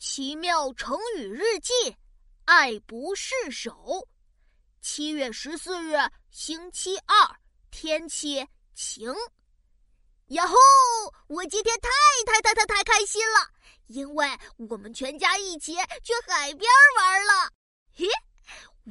[0.00, 1.72] 奇妙成语日记，
[2.46, 4.08] 爱不释手。
[4.80, 5.94] 七月十四日，
[6.30, 7.36] 星期二，
[7.70, 9.14] 天气晴。
[10.28, 10.56] 呀吼！
[11.26, 11.90] 我今天太
[12.24, 13.46] 太太太太开心了，
[13.88, 14.26] 因为
[14.70, 17.52] 我们全家一起去海边玩了。
[17.94, 18.06] 嘿。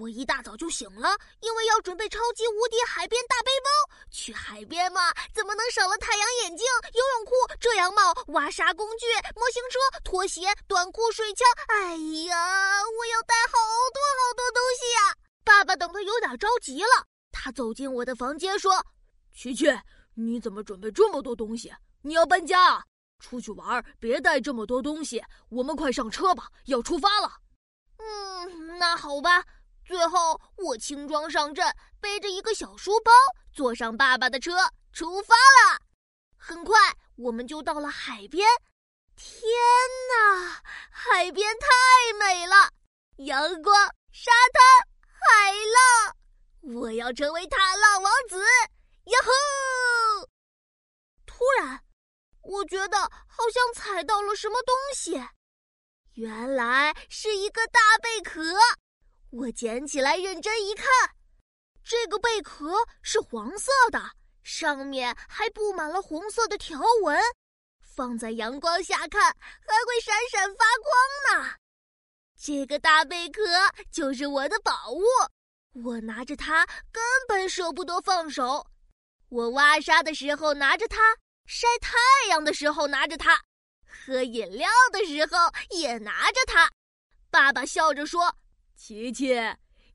[0.00, 3.96] 我一大早就醒了，因为要准备超级无敌海边大背包。
[4.10, 11.46] 去海边嘛，怎么能少了太阳眼镜、游泳裤、遮阳帽、挖沙工具、模型车、拖鞋、短裤、水枪？
[11.68, 11.96] 哎
[12.26, 13.58] 呀，我要带好
[13.92, 15.16] 多好多东西呀！
[15.44, 18.84] 爸爸等得有点着急了，他走进我的房间说
[19.36, 19.66] ：“琪琪，
[20.14, 21.72] 你怎么准备这么多东西？
[22.02, 22.82] 你要搬家？
[23.20, 25.22] 出去玩别带这么多东西。
[25.50, 27.30] 我们快上车吧，要出发了。”
[27.98, 29.44] 嗯，那好吧。
[29.84, 33.12] 最后，我轻装上阵，背着一个小书包，
[33.52, 34.52] 坐上爸爸的车，
[34.92, 35.80] 出发了。
[36.36, 36.76] 很快，
[37.16, 38.48] 我们就到了海边。
[39.16, 39.42] 天
[40.10, 41.68] 哪，海边太
[42.18, 42.70] 美了，
[43.18, 43.76] 阳光、
[44.10, 44.62] 沙滩、
[45.04, 48.38] 海浪，我要成为踏浪王子！
[49.04, 50.28] 呀吼！
[51.26, 51.84] 突然，
[52.42, 55.22] 我觉得好像踩到了什么东西，
[56.14, 58.42] 原来是一个大贝壳。
[59.36, 60.86] 我捡起来，认真一看，
[61.82, 64.00] 这个贝壳是黄色的，
[64.44, 67.20] 上面还布满了红色的条纹，
[67.80, 71.56] 放在阳光下看还会闪闪发光呢。
[72.40, 73.42] 这个大贝壳
[73.90, 75.02] 就是我的宝物，
[75.84, 78.64] 我拿着它根本舍不得放手。
[79.30, 81.98] 我挖沙的时候拿着它，晒太
[82.28, 83.42] 阳的时候拿着它，
[83.84, 86.70] 喝饮料的时候也拿着它。
[87.32, 88.32] 爸爸笑着说。
[88.76, 89.34] 琪琪，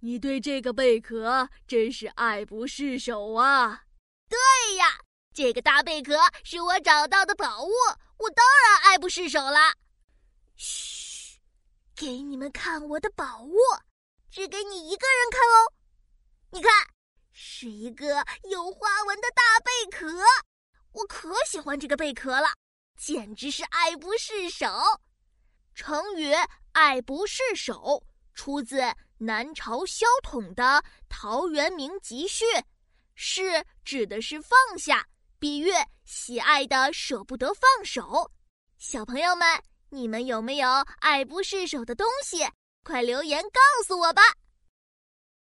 [0.00, 3.84] 你对这个贝壳真是爱不释手啊！
[4.28, 4.38] 对
[4.76, 4.98] 呀，
[5.32, 7.70] 这个大贝壳是我找到的宝物，
[8.18, 9.74] 我当然爱不释手了。
[10.56, 11.40] 嘘，
[11.94, 13.56] 给你们看我的宝物，
[14.30, 15.72] 只给你一个人看哦。
[16.50, 16.70] 你看，
[17.32, 20.22] 是一个有花纹的大贝壳，
[20.92, 22.48] 我可喜欢这个贝壳了，
[22.98, 24.66] 简直是爱不释手。
[25.74, 26.32] 成语
[26.72, 28.04] “爱不释手”。
[28.34, 28.80] 出自
[29.18, 30.62] 南朝萧统的
[31.08, 32.44] 《陶渊明集序》，
[33.14, 35.06] 是指的是放下，
[35.38, 35.70] 比喻
[36.04, 38.30] 喜爱的舍不得放手。
[38.78, 39.46] 小朋友们，
[39.88, 40.68] 你们有没有
[40.98, 42.46] 爱不释手的东西？
[42.82, 44.22] 快留言告诉我吧！